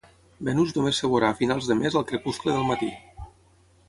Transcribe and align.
Venus 0.45 0.71
només 0.77 1.01
es 1.01 1.11
veurà 1.11 1.29
a 1.33 1.37
finals 1.41 1.67
de 1.71 1.77
mes 1.81 1.97
al 1.99 2.05
crepuscle 2.13 2.57
del 2.57 2.65
matí 2.71 2.91